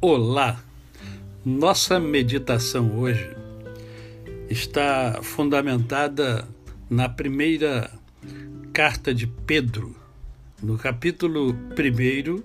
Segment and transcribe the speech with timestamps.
[0.00, 0.62] Olá!
[1.44, 3.28] Nossa meditação hoje
[4.48, 6.46] está fundamentada
[6.88, 7.90] na primeira
[8.72, 9.96] carta de Pedro,
[10.62, 12.42] no capítulo 1,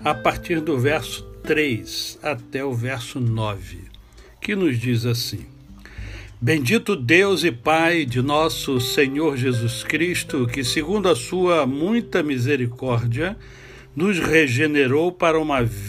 [0.00, 3.78] a partir do verso 3 até o verso 9,
[4.40, 5.46] que nos diz assim:
[6.40, 13.36] Bendito Deus e Pai de nosso Senhor Jesus Cristo, que, segundo a sua muita misericórdia,
[13.94, 15.62] nos regenerou para uma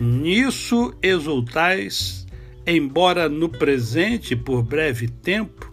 [0.00, 2.26] Nisso exultais,
[2.66, 5.70] embora no presente, por breve tempo,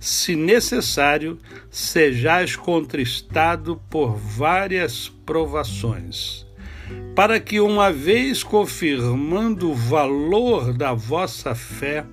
[0.00, 1.38] se necessário,
[1.70, 6.44] sejais contristado por várias provações,
[7.14, 12.04] para que, uma vez confirmando o valor da vossa fé,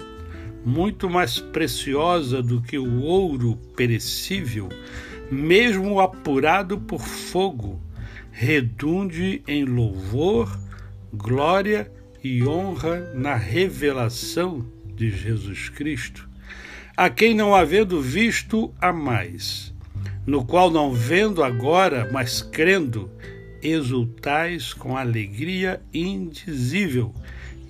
[0.63, 4.69] muito mais preciosa do que o ouro perecível,
[5.31, 7.81] mesmo apurado por fogo,
[8.31, 10.59] redunde em louvor,
[11.15, 11.91] glória
[12.23, 16.29] e honra na revelação de Jesus Cristo,
[16.95, 19.73] a quem não havendo visto a mais,
[20.25, 23.09] no qual não vendo agora, mas crendo,
[23.61, 27.13] exultais com alegria indizível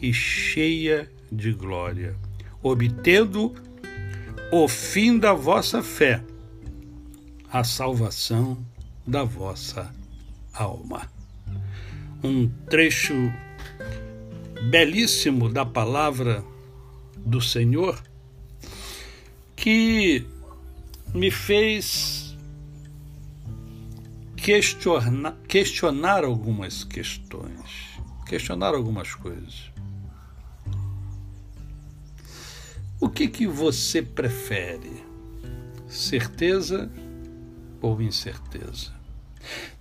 [0.02, 2.15] e cheia de glória,
[2.61, 3.53] obtendo
[4.52, 6.21] o fim da vossa fé
[7.55, 8.57] a salvação
[9.07, 9.89] da vossa
[10.53, 11.14] alma.
[12.25, 13.13] Um trecho
[14.71, 16.43] belíssimo da palavra
[17.15, 18.02] do Senhor
[19.55, 20.25] que
[21.14, 22.35] me fez
[24.35, 29.71] questionar, questionar algumas questões, questionar algumas coisas.
[32.99, 35.05] O que que você prefere?
[35.87, 36.91] Certeza
[37.80, 38.95] ou incerteza.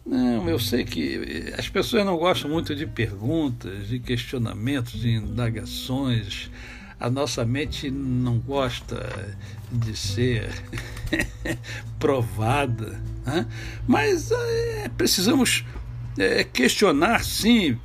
[0.07, 6.51] Não, eu sei que as pessoas não gostam muito de perguntas, de questionamentos, de indagações.
[7.01, 9.37] A nossa mente não gosta
[9.73, 10.51] de ser
[11.99, 13.01] provada.
[13.25, 13.47] Né?
[13.89, 15.65] Mas é, precisamos
[16.19, 17.79] é, questionar, sim.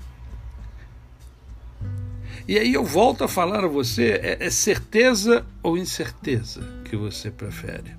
[2.45, 7.31] E aí eu volto a falar a você: é, é certeza ou incerteza que você
[7.31, 7.97] prefere?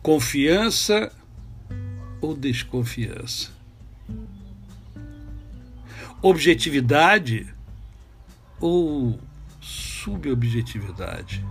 [0.00, 1.12] Confiança
[2.20, 3.50] ou desconfiança?
[6.20, 7.46] Objetividade
[8.60, 9.18] ou
[9.60, 11.44] subobjetividade?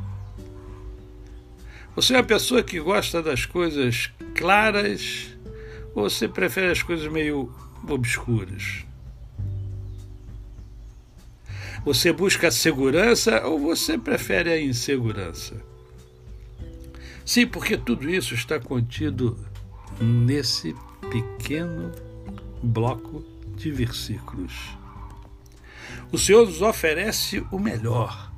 [1.96, 5.36] Você é uma pessoa que gosta das coisas claras
[5.96, 7.52] ou você prefere as coisas meio
[7.88, 8.86] obscuras?
[11.84, 15.56] Você busca a segurança ou você prefere a insegurança?
[17.26, 19.38] Sim, porque tudo isso está contido
[20.00, 20.76] nesse
[21.10, 21.92] pequeno
[22.62, 23.24] bloco
[23.56, 24.78] de versículos.
[26.12, 28.32] O Senhor nos oferece o melhor.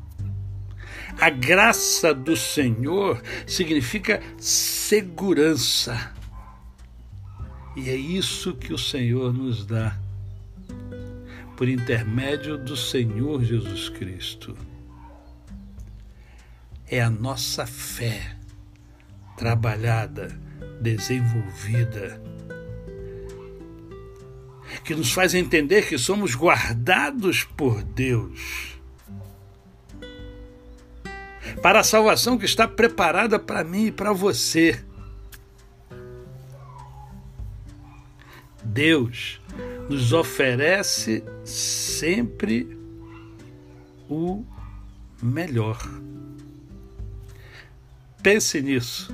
[1.19, 6.13] A graça do Senhor significa segurança.
[7.75, 9.97] E é isso que o Senhor nos dá,
[11.55, 14.57] por intermédio do Senhor Jesus Cristo.
[16.87, 18.35] É a nossa fé
[19.37, 20.39] trabalhada,
[20.79, 22.22] desenvolvida,
[24.84, 28.79] que nos faz entender que somos guardados por Deus
[31.62, 34.84] para a salvação que está preparada para mim e para você.
[38.63, 39.42] Deus
[39.89, 42.77] nos oferece sempre
[44.07, 44.45] o
[45.21, 45.80] melhor.
[48.21, 49.13] Pense nisso.